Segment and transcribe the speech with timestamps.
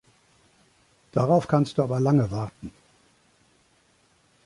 [1.11, 2.71] Darauf kannst du aber lange warten.